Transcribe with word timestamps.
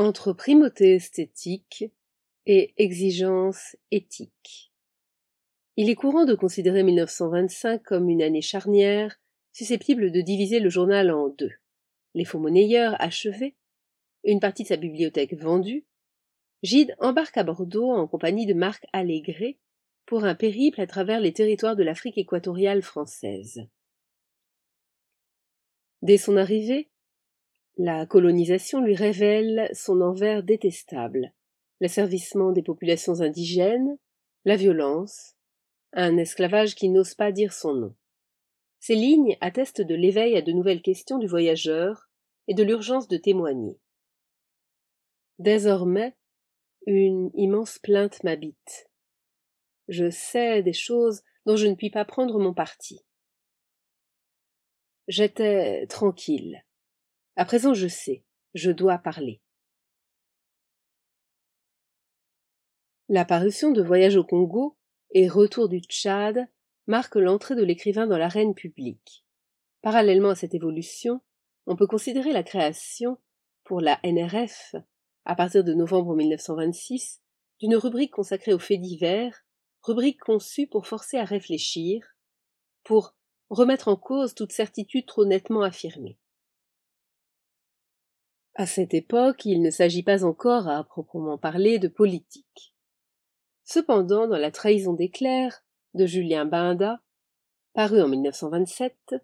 entre 0.00 0.32
primauté 0.32 0.94
esthétique 0.94 1.84
et 2.46 2.72
exigence 2.78 3.76
éthique. 3.90 4.72
Il 5.76 5.90
est 5.90 5.94
courant 5.94 6.24
de 6.24 6.34
considérer 6.34 6.82
1925 6.82 7.82
comme 7.82 8.08
une 8.08 8.22
année 8.22 8.40
charnière, 8.40 9.20
susceptible 9.52 10.10
de 10.10 10.22
diviser 10.22 10.58
le 10.58 10.70
journal 10.70 11.10
en 11.10 11.28
deux. 11.28 11.52
Les 12.14 12.24
faux 12.24 12.38
monnayeurs 12.38 12.96
achevés, 12.98 13.56
une 14.24 14.40
partie 14.40 14.62
de 14.62 14.68
sa 14.68 14.76
bibliothèque 14.76 15.34
vendue, 15.34 15.84
Gide 16.62 16.96
embarque 16.98 17.36
à 17.36 17.44
Bordeaux 17.44 17.92
en 17.92 18.06
compagnie 18.06 18.46
de 18.46 18.54
Marc 18.54 18.86
Allégret 18.94 19.58
pour 20.06 20.24
un 20.24 20.34
périple 20.34 20.80
à 20.80 20.86
travers 20.86 21.20
les 21.20 21.34
territoires 21.34 21.76
de 21.76 21.82
l'Afrique 21.82 22.16
équatoriale 22.16 22.80
française. 22.80 23.66
Dès 26.00 26.16
son 26.16 26.38
arrivée, 26.38 26.88
la 27.82 28.04
colonisation 28.04 28.82
lui 28.82 28.94
révèle 28.94 29.70
son 29.72 30.02
envers 30.02 30.42
détestable, 30.42 31.32
l'asservissement 31.80 32.52
des 32.52 32.62
populations 32.62 33.22
indigènes, 33.22 33.96
la 34.44 34.56
violence, 34.56 35.34
un 35.94 36.18
esclavage 36.18 36.74
qui 36.74 36.90
n'ose 36.90 37.14
pas 37.14 37.32
dire 37.32 37.54
son 37.54 37.72
nom. 37.72 37.96
Ces 38.80 38.96
lignes 38.96 39.38
attestent 39.40 39.80
de 39.80 39.94
l'éveil 39.94 40.36
à 40.36 40.42
de 40.42 40.52
nouvelles 40.52 40.82
questions 40.82 41.16
du 41.16 41.26
voyageur 41.26 42.10
et 42.48 42.54
de 42.54 42.62
l'urgence 42.62 43.08
de 43.08 43.16
témoigner. 43.16 43.80
Désormais, 45.38 46.14
une 46.86 47.30
immense 47.32 47.78
plainte 47.78 48.22
m'habite. 48.24 48.90
Je 49.88 50.10
sais 50.10 50.62
des 50.62 50.74
choses 50.74 51.22
dont 51.46 51.56
je 51.56 51.66
ne 51.66 51.76
puis 51.76 51.88
pas 51.88 52.04
prendre 52.04 52.38
mon 52.38 52.52
parti. 52.52 53.00
J'étais 55.08 55.86
tranquille. 55.86 56.62
À 57.36 57.44
présent 57.44 57.74
je 57.74 57.88
sais, 57.88 58.24
je 58.54 58.70
dois 58.70 58.98
parler. 58.98 59.40
La 63.08 63.24
parution 63.24 63.70
de 63.72 63.82
Voyage 63.82 64.16
au 64.16 64.24
Congo 64.24 64.76
et 65.12 65.28
Retour 65.28 65.68
du 65.68 65.80
Tchad 65.80 66.46
marque 66.86 67.16
l'entrée 67.16 67.54
de 67.54 67.64
l'écrivain 67.64 68.06
dans 68.06 68.18
l'arène 68.18 68.54
publique. 68.54 69.24
Parallèlement 69.82 70.30
à 70.30 70.34
cette 70.34 70.54
évolution, 70.54 71.20
on 71.66 71.76
peut 71.76 71.86
considérer 71.86 72.32
la 72.32 72.42
création, 72.42 73.18
pour 73.64 73.80
la 73.80 74.00
NRF, 74.02 74.74
à 75.24 75.36
partir 75.36 75.62
de 75.62 75.72
novembre 75.72 76.16
1926, 76.16 77.20
d'une 77.60 77.76
rubrique 77.76 78.12
consacrée 78.12 78.52
aux 78.52 78.58
faits 78.58 78.80
divers, 78.80 79.44
rubrique 79.82 80.20
conçue 80.20 80.66
pour 80.66 80.86
forcer 80.86 81.16
à 81.16 81.24
réfléchir, 81.24 82.04
pour 82.82 83.14
remettre 83.48 83.88
en 83.88 83.96
cause 83.96 84.34
toute 84.34 84.52
certitude 84.52 85.06
trop 85.06 85.24
nettement 85.24 85.62
affirmée. 85.62 86.18
À 88.54 88.66
cette 88.66 88.94
époque, 88.94 89.44
il 89.44 89.62
ne 89.62 89.70
s'agit 89.70 90.02
pas 90.02 90.24
encore 90.24 90.68
à 90.68 90.82
proprement 90.84 91.38
parler 91.38 91.78
de 91.78 91.88
politique. 91.88 92.74
Cependant, 93.64 94.26
dans 94.26 94.36
La 94.36 94.50
trahison 94.50 94.92
des 94.92 95.08
clercs 95.08 95.62
de 95.94 96.06
Julien 96.06 96.44
Binda, 96.44 97.00
paru 97.74 98.02
en 98.02 98.08
1927, 98.08 99.14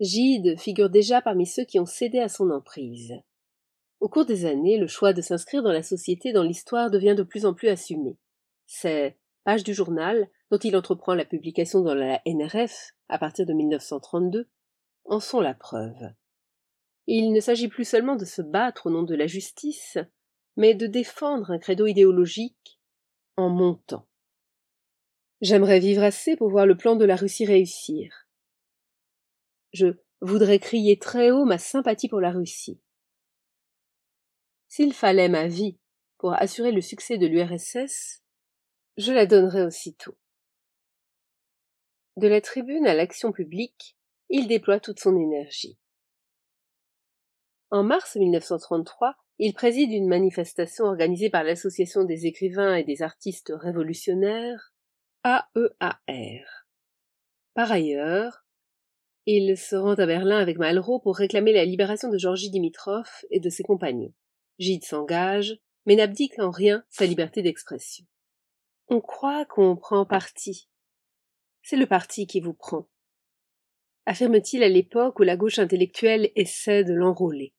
Gide 0.00 0.58
figure 0.58 0.90
déjà 0.90 1.22
parmi 1.22 1.46
ceux 1.46 1.64
qui 1.64 1.78
ont 1.78 1.86
cédé 1.86 2.18
à 2.18 2.28
son 2.28 2.50
emprise. 2.50 3.14
Au 4.00 4.08
cours 4.08 4.26
des 4.26 4.44
années, 4.44 4.76
le 4.76 4.88
choix 4.88 5.12
de 5.12 5.22
s'inscrire 5.22 5.62
dans 5.62 5.72
la 5.72 5.82
société 5.82 6.32
dans 6.32 6.42
l'histoire 6.42 6.90
devient 6.90 7.14
de 7.16 7.22
plus 7.22 7.46
en 7.46 7.54
plus 7.54 7.68
assumé. 7.68 8.18
Ces 8.66 9.16
pages 9.44 9.62
du 9.62 9.72
journal, 9.72 10.28
dont 10.50 10.58
il 10.58 10.76
entreprend 10.76 11.14
la 11.14 11.24
publication 11.24 11.80
dans 11.80 11.94
la 11.94 12.20
NRF 12.26 12.94
à 13.08 13.18
partir 13.18 13.46
de 13.46 13.52
1932, 13.52 14.48
en 15.04 15.20
sont 15.20 15.40
la 15.40 15.54
preuve. 15.54 16.10
Il 17.06 17.32
ne 17.32 17.40
s'agit 17.40 17.68
plus 17.68 17.84
seulement 17.84 18.16
de 18.16 18.24
se 18.24 18.42
battre 18.42 18.86
au 18.86 18.90
nom 18.90 19.02
de 19.02 19.14
la 19.14 19.26
justice, 19.26 19.98
mais 20.56 20.74
de 20.74 20.86
défendre 20.86 21.50
un 21.50 21.58
credo 21.58 21.86
idéologique 21.86 22.80
en 23.36 23.50
montant. 23.50 24.06
J'aimerais 25.40 25.80
vivre 25.80 26.02
assez 26.02 26.36
pour 26.36 26.48
voir 26.48 26.64
le 26.64 26.76
plan 26.76 26.96
de 26.96 27.04
la 27.04 27.16
Russie 27.16 27.44
réussir. 27.44 28.26
Je 29.72 29.88
voudrais 30.20 30.58
crier 30.58 30.98
très 30.98 31.30
haut 31.30 31.44
ma 31.44 31.58
sympathie 31.58 32.08
pour 32.08 32.20
la 32.20 32.30
Russie. 32.30 32.80
S'il 34.68 34.94
fallait 34.94 35.28
ma 35.28 35.46
vie 35.46 35.78
pour 36.18 36.32
assurer 36.32 36.72
le 36.72 36.80
succès 36.80 37.18
de 37.18 37.26
l'URSS, 37.26 38.22
je 38.96 39.12
la 39.12 39.26
donnerais 39.26 39.64
aussitôt. 39.64 40.16
De 42.16 42.28
la 42.28 42.40
tribune 42.40 42.86
à 42.86 42.94
l'action 42.94 43.32
publique, 43.32 43.96
il 44.30 44.46
déploie 44.46 44.80
toute 44.80 45.00
son 45.00 45.16
énergie. 45.16 45.76
En 47.70 47.82
mars 47.82 48.16
1933, 48.16 49.16
il 49.38 49.52
préside 49.52 49.90
une 49.90 50.08
manifestation 50.08 50.84
organisée 50.84 51.30
par 51.30 51.42
l'Association 51.42 52.04
des 52.04 52.26
écrivains 52.26 52.76
et 52.76 52.84
des 52.84 53.02
artistes 53.02 53.52
révolutionnaires, 53.54 54.72
AEAR. 55.24 56.66
Par 57.54 57.72
ailleurs, 57.72 58.44
il 59.26 59.56
se 59.56 59.74
rend 59.74 59.94
à 59.94 60.06
Berlin 60.06 60.38
avec 60.38 60.58
Malraux 60.58 61.00
pour 61.00 61.16
réclamer 61.16 61.52
la 61.52 61.64
libération 61.64 62.10
de 62.10 62.18
Georgi 62.18 62.50
Dimitrov 62.50 63.08
et 63.30 63.40
de 63.40 63.48
ses 63.48 63.62
compagnons. 63.62 64.12
Gide 64.58 64.84
s'engage, 64.84 65.58
mais 65.86 65.96
n'abdique 65.96 66.38
en 66.38 66.50
rien 66.50 66.84
sa 66.90 67.06
liberté 67.06 67.42
d'expression. 67.42 68.04
On 68.88 69.00
croit 69.00 69.46
qu'on 69.46 69.76
prend 69.76 70.04
parti. 70.04 70.68
C'est 71.62 71.76
le 71.76 71.86
parti 71.86 72.26
qui 72.26 72.40
vous 72.40 72.54
prend. 72.54 72.86
Affirme-t-il 74.06 74.62
à 74.62 74.68
l'époque 74.68 75.18
où 75.18 75.22
la 75.22 75.36
gauche 75.36 75.58
intellectuelle 75.58 76.30
essaie 76.36 76.84
de 76.84 76.92
l'enrôler. 76.92 77.54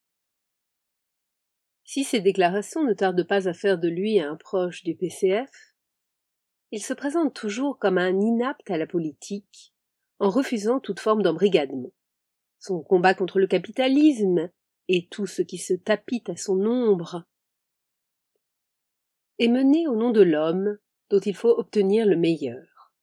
Si 1.83 2.03
ces 2.03 2.19
déclarations 2.19 2.83
ne 2.83 2.93
tardent 2.93 3.27
pas 3.27 3.47
à 3.47 3.53
faire 3.53 3.77
de 3.77 3.87
lui 3.87 4.19
un 4.19 4.35
proche 4.35 4.83
du 4.83 4.95
PCF, 4.95 5.49
il 6.71 6.83
se 6.83 6.93
présente 6.93 7.33
toujours 7.33 7.79
comme 7.79 7.97
un 7.97 8.19
inapte 8.19 8.69
à 8.69 8.77
la 8.77 8.87
politique, 8.87 9.73
en 10.19 10.29
refusant 10.29 10.79
toute 10.79 10.99
forme 10.99 11.21
d'embrigadement. 11.21 11.91
Son 12.59 12.81
combat 12.81 13.13
contre 13.13 13.39
le 13.39 13.47
capitalisme 13.47 14.49
et 14.87 15.07
tout 15.07 15.27
ce 15.27 15.41
qui 15.41 15.57
se 15.57 15.73
tapit 15.73 16.23
à 16.27 16.35
son 16.35 16.59
ombre 16.65 17.25
est 19.39 19.47
mené 19.47 19.87
au 19.87 19.95
nom 19.95 20.11
de 20.11 20.21
l'homme 20.21 20.77
dont 21.09 21.19
il 21.19 21.35
faut 21.35 21.57
obtenir 21.57 22.05
le 22.05 22.15
meilleur. 22.15 22.93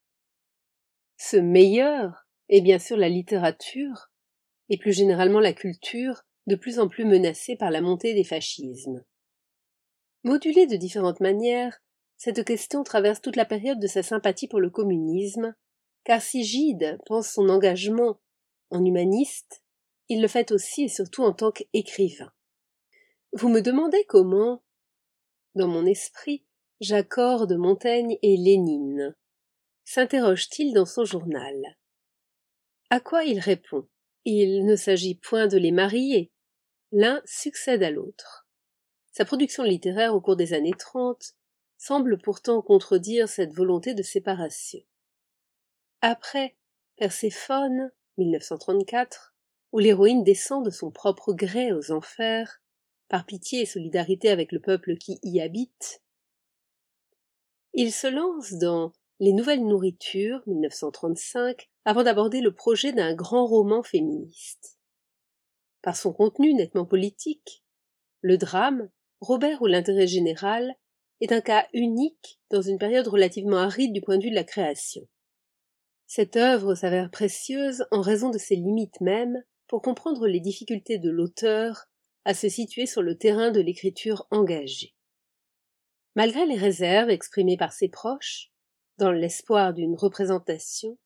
Ce 1.16 1.36
meilleur 1.36 2.21
est 2.52 2.60
bien 2.60 2.78
sûr 2.78 2.98
la 2.98 3.08
littérature, 3.08 4.10
et 4.68 4.76
plus 4.76 4.92
généralement 4.92 5.40
la 5.40 5.54
culture, 5.54 6.22
de 6.46 6.54
plus 6.54 6.78
en 6.78 6.86
plus 6.86 7.06
menacée 7.06 7.56
par 7.56 7.70
la 7.70 7.80
montée 7.80 8.12
des 8.14 8.24
fascismes. 8.24 9.02
Modulée 10.22 10.66
de 10.66 10.76
différentes 10.76 11.20
manières, 11.20 11.78
cette 12.18 12.44
question 12.44 12.84
traverse 12.84 13.22
toute 13.22 13.36
la 13.36 13.46
période 13.46 13.80
de 13.80 13.86
sa 13.86 14.02
sympathie 14.02 14.48
pour 14.48 14.60
le 14.60 14.68
communisme, 14.68 15.54
car 16.04 16.20
si 16.20 16.44
Gide 16.44 16.98
pense 17.06 17.30
son 17.30 17.48
engagement 17.48 18.20
en 18.70 18.84
humaniste, 18.84 19.62
il 20.10 20.20
le 20.20 20.28
fait 20.28 20.52
aussi 20.52 20.84
et 20.84 20.88
surtout 20.88 21.22
en 21.22 21.32
tant 21.32 21.52
qu'écrivain. 21.52 22.32
Vous 23.32 23.48
me 23.48 23.62
demandez 23.62 24.04
comment, 24.04 24.62
dans 25.54 25.68
mon 25.68 25.86
esprit, 25.86 26.44
j'accorde 26.80 27.54
Montaigne 27.56 28.18
et 28.20 28.36
Lénine. 28.36 29.16
S'interroge-t-il 29.84 30.74
dans 30.74 30.86
son 30.86 31.06
journal? 31.06 31.54
À 32.92 33.00
quoi 33.00 33.24
il 33.24 33.38
répond 33.38 33.88
Il 34.26 34.66
ne 34.66 34.76
s'agit 34.76 35.14
point 35.14 35.46
de 35.46 35.56
les 35.56 35.70
marier, 35.70 36.30
L'un 36.90 37.22
succède 37.24 37.82
à 37.82 37.90
l'autre. 37.90 38.46
Sa 39.12 39.24
production 39.24 39.62
littéraire 39.62 40.14
au 40.14 40.20
cours 40.20 40.36
des 40.36 40.52
années 40.52 40.74
trente 40.78 41.32
semble 41.78 42.18
pourtant 42.18 42.60
contredire 42.60 43.30
cette 43.30 43.54
volonté 43.54 43.94
de 43.94 44.02
séparation. 44.02 44.80
Après 46.02 46.54
Perséphone, 46.96 47.90
1934, 48.18 49.34
où 49.72 49.78
l'héroïne 49.78 50.22
descend 50.22 50.62
de 50.62 50.68
son 50.68 50.90
propre 50.90 51.32
gré 51.32 51.72
aux 51.72 51.92
enfers, 51.92 52.60
par 53.08 53.24
pitié 53.24 53.62
et 53.62 53.66
solidarité 53.66 54.28
avec 54.28 54.52
le 54.52 54.60
peuple 54.60 54.98
qui 54.98 55.18
y 55.22 55.40
habite, 55.40 56.02
il 57.72 57.90
se 57.90 58.08
lance 58.08 58.52
dans 58.52 58.92
Les 59.20 59.32
Nouvelles 59.32 59.64
Nourritures, 59.64 60.42
1935, 60.46 61.70
avant 61.84 62.02
d'aborder 62.02 62.40
le 62.40 62.54
projet 62.54 62.92
d'un 62.92 63.14
grand 63.14 63.46
roman 63.46 63.82
féministe. 63.82 64.78
Par 65.82 65.96
son 65.96 66.12
contenu 66.12 66.54
nettement 66.54 66.86
politique, 66.86 67.62
le 68.20 68.38
drame, 68.38 68.88
Robert 69.20 69.62
ou 69.62 69.66
l'intérêt 69.66 70.06
général, 70.06 70.74
est 71.20 71.32
un 71.32 71.40
cas 71.40 71.66
unique 71.72 72.40
dans 72.50 72.62
une 72.62 72.78
période 72.78 73.06
relativement 73.06 73.58
aride 73.58 73.92
du 73.92 74.00
point 74.00 74.18
de 74.18 74.24
vue 74.24 74.30
de 74.30 74.34
la 74.34 74.44
création. 74.44 75.02
Cette 76.06 76.36
œuvre 76.36 76.74
s'avère 76.74 77.10
précieuse 77.10 77.86
en 77.90 78.00
raison 78.00 78.30
de 78.30 78.38
ses 78.38 78.56
limites 78.56 79.00
mêmes 79.00 79.42
pour 79.66 79.82
comprendre 79.82 80.26
les 80.26 80.40
difficultés 80.40 80.98
de 80.98 81.10
l'auteur 81.10 81.86
à 82.24 82.34
se 82.34 82.48
situer 82.48 82.86
sur 82.86 83.02
le 83.02 83.16
terrain 83.16 83.50
de 83.50 83.60
l'écriture 83.60 84.26
engagée. 84.30 84.94
Malgré 86.14 86.44
les 86.44 86.58
réserves 86.58 87.10
exprimées 87.10 87.56
par 87.56 87.72
ses 87.72 87.88
proches, 87.88 88.51
dans 88.98 89.12
l'espoir 89.12 89.74
d'une 89.74 89.96
représentation, 89.96 90.98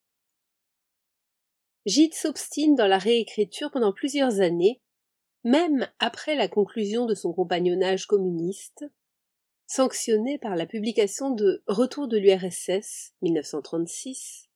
Gide 1.87 2.13
s'obstine 2.13 2.75
dans 2.75 2.87
la 2.87 2.97
réécriture 2.97 3.71
pendant 3.71 3.93
plusieurs 3.93 4.41
années, 4.41 4.81
même 5.45 5.87
après 5.99 6.35
la 6.35 6.49
conclusion 6.49 7.05
de 7.05 7.15
son 7.15 7.31
compagnonnage 7.31 8.07
communiste, 8.07 8.85
sanctionné 9.67 10.37
par 10.37 10.57
la 10.57 10.65
publication 10.65 11.29
de 11.29 11.63
Retour 11.67 12.09
de 12.09 12.17
l'URSS 12.17 13.13
1936 13.21 14.49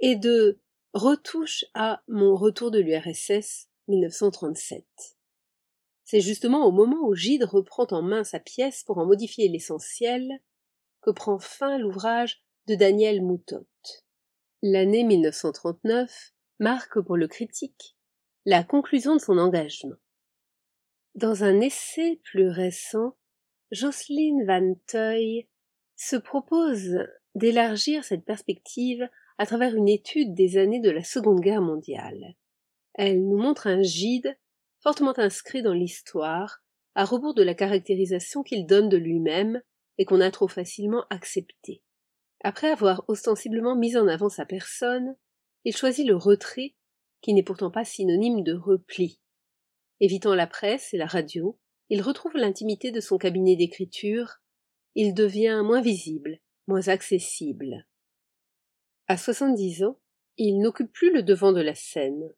et 0.00 0.16
de 0.16 0.60
Retouche 0.92 1.64
à 1.74 2.02
mon 2.08 2.36
retour 2.36 2.70
de 2.70 2.78
l'URSS 2.78 3.68
1937. 3.88 4.84
C'est 6.04 6.20
justement 6.20 6.64
au 6.66 6.72
moment 6.72 7.06
où 7.06 7.14
Gide 7.14 7.44
reprend 7.44 7.86
en 7.90 8.02
main 8.02 8.24
sa 8.24 8.38
pièce 8.38 8.82
pour 8.84 8.98
en 8.98 9.06
modifier 9.06 9.48
l'essentiel 9.48 10.40
que 11.02 11.10
prend 11.10 11.38
fin 11.38 11.78
l'ouvrage 11.78 12.45
de 12.66 12.74
Daniel 12.74 13.22
Moutot. 13.22 13.68
L'année 14.60 15.04
1939 15.04 16.32
marque 16.58 17.00
pour 17.00 17.16
le 17.16 17.28
critique 17.28 17.96
la 18.44 18.64
conclusion 18.64 19.14
de 19.14 19.20
son 19.20 19.38
engagement. 19.38 19.96
Dans 21.14 21.44
un 21.44 21.60
essai 21.60 22.20
plus 22.24 22.48
récent, 22.48 23.16
Jocelyne 23.70 24.44
Van 24.46 24.74
Teuy 24.88 25.48
se 25.94 26.16
propose 26.16 26.98
d'élargir 27.36 28.02
cette 28.02 28.24
perspective 28.24 29.08
à 29.38 29.46
travers 29.46 29.76
une 29.76 29.88
étude 29.88 30.34
des 30.34 30.58
années 30.58 30.80
de 30.80 30.90
la 30.90 31.04
Seconde 31.04 31.40
Guerre 31.40 31.62
mondiale. 31.62 32.34
Elle 32.94 33.24
nous 33.28 33.38
montre 33.38 33.68
un 33.68 33.82
gide 33.82 34.36
fortement 34.80 35.16
inscrit 35.18 35.62
dans 35.62 35.72
l'histoire, 35.72 36.64
à 36.96 37.04
rebours 37.04 37.34
de 37.34 37.44
la 37.44 37.54
caractérisation 37.54 38.42
qu'il 38.42 38.66
donne 38.66 38.88
de 38.88 38.96
lui-même 38.96 39.62
et 39.98 40.04
qu'on 40.04 40.20
a 40.20 40.32
trop 40.32 40.48
facilement 40.48 41.04
acceptée. 41.10 41.82
Après 42.46 42.70
avoir 42.70 43.02
ostensiblement 43.08 43.74
mis 43.74 43.96
en 43.96 44.06
avant 44.06 44.28
sa 44.28 44.46
personne, 44.46 45.16
il 45.64 45.76
choisit 45.76 46.06
le 46.06 46.14
retrait, 46.14 46.76
qui 47.20 47.34
n'est 47.34 47.42
pourtant 47.42 47.72
pas 47.72 47.84
synonyme 47.84 48.44
de 48.44 48.54
repli. 48.54 49.18
Évitant 49.98 50.32
la 50.32 50.46
presse 50.46 50.94
et 50.94 50.96
la 50.96 51.06
radio, 51.06 51.58
il 51.88 52.02
retrouve 52.02 52.36
l'intimité 52.36 52.92
de 52.92 53.00
son 53.00 53.18
cabinet 53.18 53.56
d'écriture, 53.56 54.36
il 54.94 55.12
devient 55.12 55.62
moins 55.64 55.80
visible, 55.80 56.38
moins 56.68 56.86
accessible. 56.86 57.84
À 59.08 59.16
soixante-dix 59.16 59.82
ans, 59.82 59.98
il 60.36 60.60
n'occupe 60.60 60.92
plus 60.92 61.12
le 61.12 61.24
devant 61.24 61.50
de 61.50 61.60
la 61.60 61.74
scène. 61.74 62.32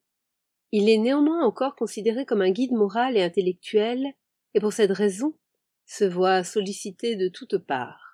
Il 0.72 0.88
est 0.88 0.96
néanmoins 0.96 1.44
encore 1.44 1.76
considéré 1.76 2.24
comme 2.24 2.40
un 2.40 2.50
guide 2.50 2.72
moral 2.72 3.18
et 3.18 3.22
intellectuel, 3.22 4.06
et 4.54 4.60
pour 4.60 4.72
cette 4.72 4.92
raison 4.92 5.36
se 5.84 6.06
voit 6.06 6.44
sollicité 6.44 7.14
de 7.14 7.28
toutes 7.28 7.58
parts. 7.58 8.07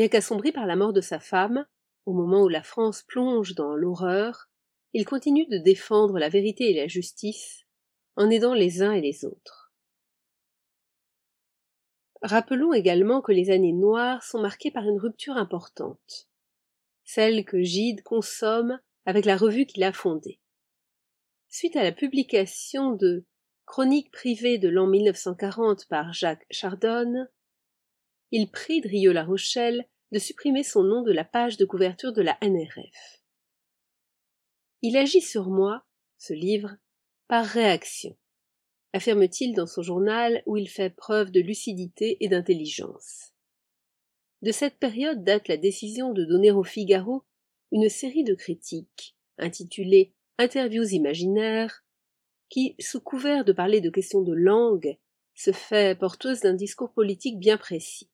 Bien 0.00 0.08
qu'assombri 0.08 0.50
par 0.50 0.64
la 0.64 0.76
mort 0.76 0.94
de 0.94 1.02
sa 1.02 1.20
femme, 1.20 1.66
au 2.06 2.14
moment 2.14 2.44
où 2.44 2.48
la 2.48 2.62
France 2.62 3.02
plonge 3.02 3.54
dans 3.54 3.76
l'horreur, 3.76 4.48
il 4.94 5.04
continue 5.04 5.46
de 5.48 5.58
défendre 5.58 6.18
la 6.18 6.30
vérité 6.30 6.70
et 6.70 6.74
la 6.74 6.86
justice, 6.86 7.66
en 8.16 8.30
aidant 8.30 8.54
les 8.54 8.80
uns 8.80 8.92
et 8.92 9.02
les 9.02 9.26
autres. 9.26 9.74
Rappelons 12.22 12.72
également 12.72 13.20
que 13.20 13.32
les 13.32 13.50
années 13.50 13.74
noires 13.74 14.22
sont 14.22 14.40
marquées 14.40 14.70
par 14.70 14.84
une 14.84 14.98
rupture 14.98 15.36
importante, 15.36 16.30
celle 17.04 17.44
que 17.44 17.60
Gide 17.60 18.02
consomme 18.02 18.80
avec 19.04 19.26
la 19.26 19.36
revue 19.36 19.66
qu'il 19.66 19.82
a 19.82 19.92
fondée. 19.92 20.40
Suite 21.50 21.76
à 21.76 21.82
la 21.82 21.92
publication 21.92 22.92
de 22.92 23.26
Chroniques 23.66 24.12
privées 24.12 24.56
de 24.56 24.70
l'an 24.70 24.86
1940 24.86 25.88
par 25.88 26.14
Jacques 26.14 26.46
Chardonne, 26.50 27.28
il 28.32 28.50
prie 28.50 28.80
Drieux-La 28.80 29.24
Rochelle 29.24 29.84
de 30.12 30.18
supprimer 30.18 30.62
son 30.62 30.82
nom 30.82 31.02
de 31.02 31.12
la 31.12 31.24
page 31.24 31.56
de 31.56 31.64
couverture 31.64 32.12
de 32.12 32.22
la 32.22 32.38
NRF. 32.42 33.22
Il 34.82 34.96
agit 34.96 35.20
sur 35.20 35.48
moi, 35.48 35.84
ce 36.18 36.32
livre, 36.32 36.76
par 37.28 37.44
réaction, 37.44 38.16
affirme-t-il 38.92 39.54
dans 39.54 39.66
son 39.66 39.82
journal 39.82 40.42
où 40.46 40.56
il 40.56 40.68
fait 40.68 40.90
preuve 40.90 41.30
de 41.30 41.40
lucidité 41.40 42.16
et 42.20 42.28
d'intelligence. 42.28 43.32
De 44.42 44.52
cette 44.52 44.78
période 44.78 45.22
date 45.22 45.48
la 45.48 45.56
décision 45.56 46.12
de 46.12 46.24
donner 46.24 46.50
au 46.50 46.64
Figaro 46.64 47.24
une 47.72 47.88
série 47.88 48.24
de 48.24 48.34
critiques, 48.34 49.16
intitulées 49.38 50.14
Interviews 50.38 50.94
imaginaires, 50.94 51.84
qui, 52.48 52.74
sous 52.80 53.00
couvert 53.00 53.44
de 53.44 53.52
parler 53.52 53.82
de 53.82 53.90
questions 53.90 54.22
de 54.22 54.32
langue, 54.32 54.96
se 55.34 55.52
fait 55.52 55.98
porteuse 55.98 56.40
d'un 56.40 56.54
discours 56.54 56.92
politique 56.92 57.38
bien 57.38 57.58
précis. 57.58 58.10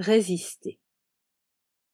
Résister. 0.00 0.80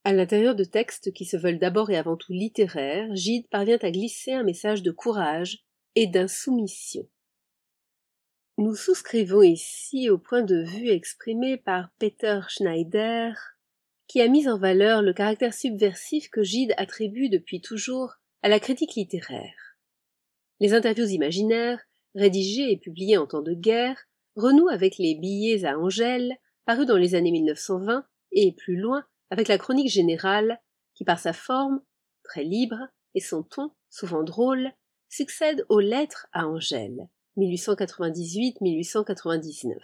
À 0.04 0.12
l'intérieur 0.12 0.54
de 0.54 0.62
textes 0.62 1.12
qui 1.12 1.24
se 1.24 1.36
veulent 1.36 1.58
d'abord 1.58 1.90
et 1.90 1.96
avant 1.96 2.16
tout 2.16 2.32
littéraires, 2.32 3.12
Gide 3.16 3.48
parvient 3.48 3.80
à 3.82 3.90
glisser 3.90 4.30
un 4.30 4.44
message 4.44 4.84
de 4.84 4.92
courage 4.92 5.64
et 5.96 6.06
d'insoumission. 6.06 7.08
Nous 8.58 8.76
souscrivons 8.76 9.42
ici 9.42 10.08
au 10.08 10.18
point 10.18 10.42
de 10.42 10.62
vue 10.62 10.90
exprimé 10.90 11.56
par 11.56 11.90
Peter 11.98 12.38
Schneider, 12.48 13.34
qui 14.06 14.20
a 14.20 14.28
mis 14.28 14.48
en 14.48 14.56
valeur 14.56 15.02
le 15.02 15.12
caractère 15.12 15.52
subversif 15.52 16.30
que 16.30 16.44
Gide 16.44 16.74
attribue 16.76 17.28
depuis 17.28 17.60
toujours 17.60 18.12
à 18.42 18.48
la 18.48 18.60
critique 18.60 18.94
littéraire. 18.94 19.76
Les 20.60 20.74
interviews 20.74 21.08
imaginaires, 21.08 21.80
rédigées 22.14 22.70
et 22.70 22.78
publiées 22.78 23.18
en 23.18 23.26
temps 23.26 23.42
de 23.42 23.54
guerre, 23.54 23.98
renouent 24.36 24.68
avec 24.68 24.96
les 24.96 25.16
billets 25.16 25.64
à 25.64 25.76
Angèle, 25.76 26.36
parus 26.66 26.86
dans 26.86 26.96
les 26.96 27.14
années 27.14 27.30
1920, 27.30 28.04
et 28.32 28.52
plus 28.52 28.76
loin, 28.76 29.06
avec 29.30 29.48
la 29.48 29.56
chronique 29.56 29.90
générale, 29.90 30.60
qui 30.94 31.04
par 31.04 31.18
sa 31.18 31.32
forme, 31.32 31.80
très 32.22 32.44
libre, 32.44 32.76
et 33.14 33.20
son 33.20 33.42
ton, 33.42 33.70
souvent 33.88 34.22
drôle, 34.22 34.70
succède 35.08 35.64
aux 35.68 35.80
lettres 35.80 36.26
à 36.32 36.46
Angèle, 36.46 37.08
1898-1899. 37.38 39.78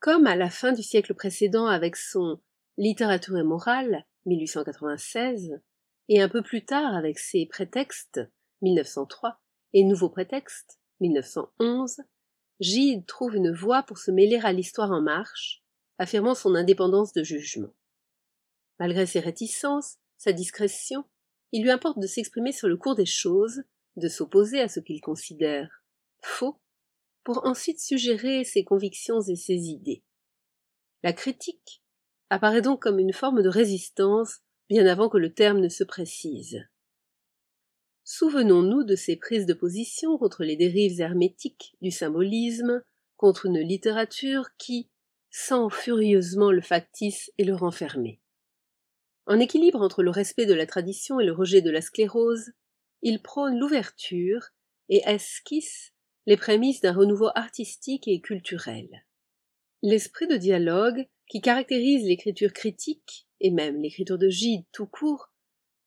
Comme 0.00 0.26
à 0.26 0.36
la 0.36 0.50
fin 0.50 0.72
du 0.72 0.82
siècle 0.82 1.14
précédent 1.14 1.66
avec 1.66 1.96
son 1.96 2.40
Littérature 2.76 3.36
et 3.36 3.42
morale, 3.42 4.06
1896, 4.26 5.60
et 6.08 6.22
un 6.22 6.28
peu 6.28 6.42
plus 6.42 6.64
tard 6.64 6.94
avec 6.94 7.18
ses 7.18 7.46
prétextes, 7.46 8.20
1903, 8.62 9.40
et 9.72 9.82
Nouveaux 9.82 10.10
prétextes, 10.10 10.78
1911, 11.00 11.96
Gide 12.60 13.06
trouve 13.06 13.36
une 13.36 13.52
voie 13.52 13.82
pour 13.84 13.98
se 13.98 14.10
mêler 14.10 14.40
à 14.42 14.52
l'histoire 14.52 14.90
en 14.90 15.00
marche, 15.00 15.62
affirmant 15.98 16.34
son 16.34 16.54
indépendance 16.54 17.12
de 17.12 17.22
jugement. 17.22 17.72
Malgré 18.78 19.06
ses 19.06 19.20
réticences, 19.20 19.96
sa 20.16 20.32
discrétion, 20.32 21.04
il 21.52 21.62
lui 21.62 21.70
importe 21.70 21.98
de 21.98 22.06
s'exprimer 22.06 22.52
sur 22.52 22.68
le 22.68 22.76
cours 22.76 22.94
des 22.94 23.06
choses, 23.06 23.62
de 23.96 24.08
s'opposer 24.08 24.60
à 24.60 24.68
ce 24.68 24.80
qu'il 24.80 25.00
considère 25.00 25.82
faux, 26.22 26.60
pour 27.24 27.46
ensuite 27.46 27.80
suggérer 27.80 28.44
ses 28.44 28.64
convictions 28.64 29.20
et 29.20 29.36
ses 29.36 29.68
idées. 29.68 30.02
La 31.02 31.12
critique 31.12 31.82
apparaît 32.30 32.62
donc 32.62 32.82
comme 32.82 32.98
une 32.98 33.12
forme 33.12 33.42
de 33.42 33.48
résistance 33.48 34.40
bien 34.68 34.86
avant 34.86 35.08
que 35.08 35.18
le 35.18 35.32
terme 35.32 35.60
ne 35.60 35.68
se 35.68 35.84
précise. 35.84 36.60
Souvenons-nous 38.10 38.84
de 38.84 38.96
ses 38.96 39.16
prises 39.16 39.44
de 39.44 39.52
position 39.52 40.16
contre 40.16 40.42
les 40.42 40.56
dérives 40.56 40.98
hermétiques 40.98 41.76
du 41.82 41.90
symbolisme, 41.90 42.82
contre 43.18 43.44
une 43.44 43.58
littérature 43.58 44.48
qui 44.56 44.88
sent 45.28 45.68
furieusement 45.70 46.50
le 46.50 46.62
factice 46.62 47.30
et 47.36 47.44
le 47.44 47.54
renfermer. 47.54 48.18
En 49.26 49.38
équilibre 49.38 49.82
entre 49.82 50.02
le 50.02 50.08
respect 50.08 50.46
de 50.46 50.54
la 50.54 50.64
tradition 50.64 51.20
et 51.20 51.26
le 51.26 51.34
rejet 51.34 51.60
de 51.60 51.68
la 51.68 51.82
sclérose, 51.82 52.52
il 53.02 53.20
prône 53.20 53.58
l'ouverture 53.58 54.40
et 54.88 55.02
esquisse 55.04 55.92
les 56.24 56.38
prémices 56.38 56.80
d'un 56.80 56.94
renouveau 56.94 57.28
artistique 57.34 58.08
et 58.08 58.22
culturel. 58.22 58.88
L'esprit 59.82 60.28
de 60.28 60.38
dialogue 60.38 61.06
qui 61.26 61.42
caractérise 61.42 62.06
l'écriture 62.06 62.54
critique, 62.54 63.28
et 63.40 63.50
même 63.50 63.82
l'écriture 63.82 64.16
de 64.16 64.30
Gide 64.30 64.64
tout 64.72 64.86
court, 64.86 65.30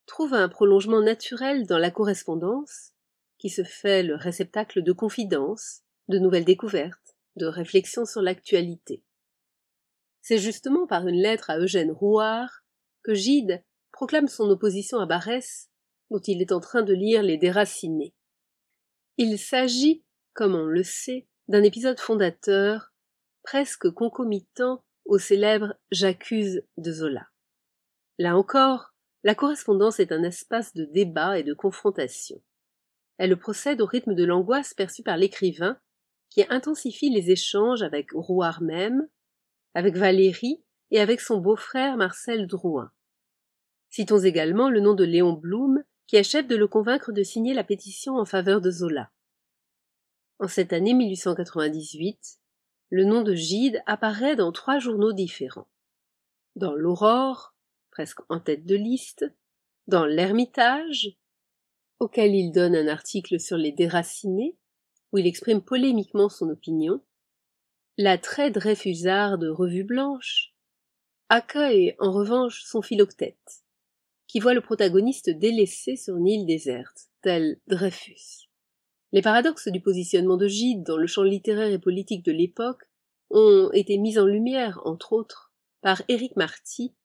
trouve 0.06 0.34
un 0.34 0.50
prolongement 0.50 1.02
naturel 1.02 1.66
dans 1.66 1.78
la 1.78 1.92
correspondance, 1.92 2.92
qui 3.38 3.50
se 3.50 3.64
fait 3.64 4.04
le 4.04 4.16
réceptacle 4.16 4.84
de 4.84 4.92
confidences, 4.92 5.82
de 6.08 6.20
nouvelles 6.20 6.46
découvertes, 6.46 7.16
de 7.38 7.46
réflexions 7.46 8.06
sur 8.06 8.22
l'actualité. 8.22 9.04
C'est 10.22 10.38
justement 10.38 10.86
par 10.86 11.08
une 11.08 11.22
lettre 11.22 11.50
à 11.50 11.58
Eugène 11.58 11.92
Rouard 11.92 12.64
que 13.04 13.14
Gide 13.14 13.64
proclame 13.92 14.28
son 14.28 14.50
opposition 14.50 15.00
à 15.00 15.06
Barès 15.06 15.70
dont 16.12 16.20
il 16.20 16.42
est 16.42 16.52
en 16.52 16.60
train 16.60 16.84
de 16.84 16.94
lire 16.94 17.24
les 17.24 17.38
déracinés. 17.38 18.14
Il 19.18 19.40
s'agit, 19.40 20.04
comme 20.34 20.56
on 20.56 20.66
le 20.66 20.84
sait, 20.84 21.28
d'un 21.48 21.64
épisode 21.64 22.00
fondateur, 22.00 22.94
presque 23.44 23.90
concomitant 23.90 24.84
au 25.06 25.18
célèbre 25.18 25.74
J'accuse 25.92 26.64
de 26.78 26.92
Zola. 26.92 27.28
Là 28.20 28.38
encore, 28.38 28.91
la 29.24 29.36
correspondance 29.36 30.00
est 30.00 30.12
un 30.12 30.24
espace 30.24 30.74
de 30.74 30.86
débat 30.86 31.38
et 31.40 31.44
de 31.44 31.54
confrontation. 31.54 32.42
Elle 33.18 33.38
procède 33.38 33.82
au 33.82 33.86
rythme 33.86 34.16
de 34.16 34.24
l'angoisse 34.24 34.74
perçue 34.74 35.04
par 35.04 35.18
l'écrivain, 35.18 35.80
qui 36.30 36.44
intensifie 36.50 37.10
les 37.10 37.30
échanges 37.30 37.84
avec 37.84 38.12
Rouard 38.14 38.62
même, 38.62 39.08
avec 39.74 39.96
Valérie 39.96 40.64
et 40.90 41.00
avec 41.00 41.22
son 41.22 41.40
beau-frère 41.40 41.98
Marcel 41.98 42.48
Drouin. 42.48 42.92
Citons 43.90 44.20
également 44.20 44.70
le 44.70 44.80
nom 44.80 44.94
de 44.94 45.04
Léon 45.04 45.34
Blum, 45.34 45.84
qui 46.08 46.18
achève 46.18 46.48
de 46.48 46.56
le 46.56 46.68
convaincre 46.68 47.12
de 47.12 47.24
signer 47.24 47.54
la 47.54 47.64
pétition 47.64 48.16
en 48.16 48.26
faveur 48.26 48.60
de 48.60 48.72
Zola. 48.72 49.12
En 50.40 50.48
cette 50.48 50.74
année 50.74 50.94
1898, 50.94 52.40
le 52.90 53.06
nom 53.06 53.22
de 53.22 53.34
Gide 53.34 53.84
apparaît 53.86 54.36
dans 54.36 54.52
trois 54.52 54.80
journaux 54.80 55.14
différents. 55.14 55.68
Dans 56.56 56.74
l'Aurore, 56.74 57.51
presque 57.92 58.20
en 58.30 58.40
tête 58.40 58.66
de 58.66 58.76
liste, 58.76 59.26
dans 59.88 60.06
l'Ermitage, 60.06 61.18
auquel 62.00 62.34
il 62.34 62.52
donne 62.52 62.76
un 62.76 62.88
article 62.88 63.40
sur 63.40 63.58
les 63.58 63.72
déracinés, 63.72 64.58
où 65.12 65.18
il 65.18 65.28
exprime 65.28 65.62
polémiquement 65.62 66.30
son 66.30 66.50
opinion, 66.50 67.02
la 67.98 68.18
très 68.18 68.50
Dreyfusarde 68.50 69.44
Revue 69.44 69.84
Blanche 69.84 70.56
accueille 71.30 71.96
en 72.00 72.12
revanche 72.12 72.64
son 72.64 72.82
philoctète, 72.82 73.64
qui 74.28 74.40
voit 74.40 74.54
le 74.54 74.62
protagoniste 74.62 75.30
délaissé 75.30 75.96
sur 75.96 76.18
une 76.18 76.28
île 76.28 76.46
déserte, 76.46 77.10
tel 77.22 77.60
Dreyfus. 77.68 78.50
Les 79.12 79.22
paradoxes 79.22 79.68
du 79.68 79.82
positionnement 79.82 80.38
de 80.38 80.48
Gide 80.48 80.84
dans 80.84 80.98
le 80.98 81.08
champ 81.08 81.24
littéraire 81.24 81.72
et 81.72 81.80
politique 81.80 82.24
de 82.26 82.32
l'époque 82.32 82.84
ont 83.30 83.70
été 83.74 83.98
mis 83.98 84.18
en 84.18 84.26
lumière, 84.26 84.82
entre 84.86 85.14
autres, 85.14 85.54
par 85.82 86.02
Éric 86.08 86.36
Marty, 86.38 86.96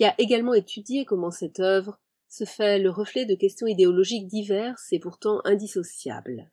qui 0.00 0.06
a 0.06 0.14
également 0.16 0.54
étudié 0.54 1.04
comment 1.04 1.30
cette 1.30 1.60
œuvre 1.60 2.00
se 2.26 2.44
fait 2.44 2.78
le 2.78 2.88
reflet 2.88 3.26
de 3.26 3.34
questions 3.34 3.66
idéologiques 3.66 4.28
diverses 4.28 4.90
et 4.92 4.98
pourtant 4.98 5.42
indissociables. 5.44 6.50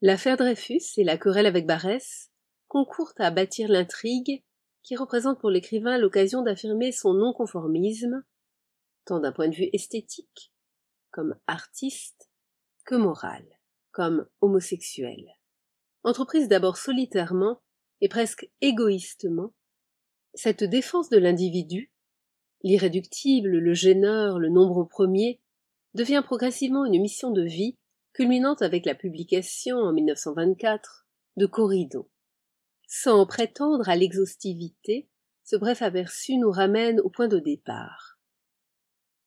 L'affaire 0.00 0.36
Dreyfus 0.36 0.96
et 0.96 1.02
la 1.02 1.18
querelle 1.18 1.46
avec 1.46 1.66
Barès 1.66 2.30
concourent 2.68 3.14
à 3.18 3.32
bâtir 3.32 3.68
l'intrigue 3.68 4.44
qui 4.84 4.94
représente 4.94 5.40
pour 5.40 5.50
l'écrivain 5.50 5.98
l'occasion 5.98 6.42
d'affirmer 6.42 6.92
son 6.92 7.14
non-conformisme, 7.14 8.22
tant 9.06 9.18
d'un 9.18 9.32
point 9.32 9.48
de 9.48 9.56
vue 9.56 9.70
esthétique, 9.72 10.52
comme 11.10 11.34
artiste, 11.48 12.30
que 12.84 12.94
moral, 12.94 13.44
comme 13.90 14.28
homosexuel. 14.40 15.34
Entreprise 16.04 16.46
d'abord 16.46 16.76
solitairement 16.76 17.60
et 18.00 18.08
presque 18.08 18.48
égoïstement, 18.60 19.52
cette 20.34 20.62
défense 20.62 21.08
de 21.08 21.18
l'individu 21.18 21.90
l'irréductible, 22.64 23.50
le 23.50 23.74
gêneur, 23.74 24.40
le 24.40 24.48
nombre 24.48 24.84
premier, 24.84 25.40
devient 25.92 26.22
progressivement 26.24 26.84
une 26.84 27.00
mission 27.00 27.30
de 27.30 27.42
vie, 27.42 27.76
culminante 28.12 28.62
avec 28.62 28.86
la 28.86 28.94
publication, 28.94 29.76
en 29.76 29.92
1924, 29.92 31.06
de 31.36 31.46
Corridon. 31.46 32.08
Sans 32.88 33.26
prétendre 33.26 33.88
à 33.88 33.96
l'exhaustivité, 33.96 35.08
ce 35.44 35.56
bref 35.56 35.82
aperçu 35.82 36.36
nous 36.38 36.50
ramène 36.50 37.00
au 37.00 37.10
point 37.10 37.28
de 37.28 37.38
départ. 37.38 38.18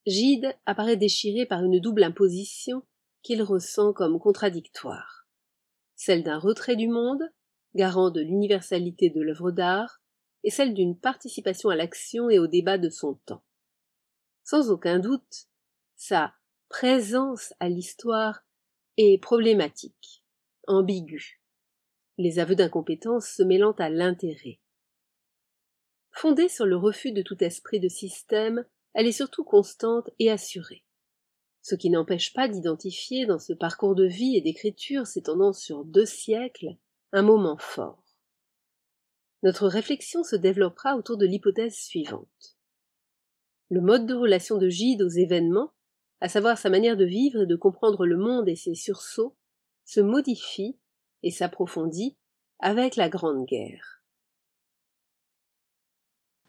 Gide 0.08 0.56
apparaît 0.66 0.98
déchiré 0.98 1.46
par 1.46 1.64
une 1.64 1.80
double 1.80 2.04
imposition 2.04 2.82
qu'il 3.22 3.44
ressent 3.44 3.94
comme 3.94 4.20
contradictoire. 4.20 5.28
Celle 5.96 6.24
d'un 6.24 6.40
retrait 6.40 6.76
du 6.76 6.88
monde, 6.88 7.24
garant 7.76 8.10
de 8.10 8.22
l'universalité 8.22 9.10
de 9.10 9.22
l'œuvre 9.22 9.52
d'art, 9.52 10.02
et 10.48 10.50
celle 10.50 10.74
d'une 10.74 10.98
participation 10.98 11.68
à 11.68 11.76
l'action 11.76 12.30
et 12.30 12.40
au 12.40 12.48
débat 12.48 12.78
de 12.78 12.88
son 12.88 13.16
temps. 13.26 13.44
Sans 14.46 14.72
aucun 14.72 14.98
doute, 14.98 15.50
sa 15.98 16.34
présence 16.70 17.54
à 17.60 17.68
l'histoire 17.68 18.46
est 18.96 19.22
problématique, 19.22 20.24
ambiguë, 20.66 21.42
les 22.18 22.40
aveux 22.40 22.56
d'incompétence 22.56 23.28
se 23.28 23.44
mêlant 23.44 23.74
à 23.74 23.90
l'intérêt. 23.90 24.62
Fondée 26.12 26.48
sur 26.48 26.66
le 26.66 26.78
refus 26.78 27.12
de 27.12 27.22
tout 27.22 27.44
esprit 27.44 27.82
de 27.82 27.90
système, 27.90 28.66
elle 28.94 29.06
est 29.06 29.12
surtout 29.12 29.44
constante 29.44 30.10
et 30.18 30.32
assurée. 30.32 30.86
Ce 31.62 31.76
qui 31.76 31.90
n'empêche 31.90 32.32
pas 32.32 32.48
d'identifier 32.48 33.26
dans 33.26 33.40
ce 33.40 33.52
parcours 33.52 33.96
de 33.96 34.06
vie 34.06 34.38
et 34.38 34.42
d'écriture 34.42 35.08
s'étendant 35.08 35.52
sur 35.52 35.84
deux 35.84 36.06
siècles 36.06 36.78
un 37.12 37.22
moment 37.22 37.58
fort. 37.58 38.07
Notre 39.44 39.68
réflexion 39.68 40.24
se 40.24 40.36
développera 40.36 40.96
autour 40.96 41.18
de 41.18 41.26
l'hypothèse 41.26 41.76
suivante. 41.76 42.58
Le 43.70 43.82
mode 43.82 44.06
de 44.06 44.14
relation 44.14 44.58
de 44.58 44.70
Gide 44.70 45.02
aux 45.02 45.10
événements, 45.10 45.72
à 46.22 46.30
savoir 46.30 46.58
sa 46.58 46.70
manière 46.70 46.98
de 46.98 47.06
vivre 47.06 47.44
et 47.44 47.46
de 47.46 47.56
comprendre 47.56 48.06
le 48.06 48.18
monde 48.18 48.50
et 48.50 48.56
ses 48.56 48.74
sursauts, 48.74 49.36
se 49.86 50.00
modifie 50.00 50.80
et 51.24 51.32
s'approfondit 51.32 52.18
avec 52.60 52.96
la 52.96 53.10
Grande 53.10 53.46
Guerre. 53.46 53.97